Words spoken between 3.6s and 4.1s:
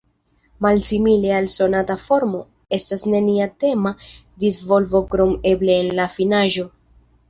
tema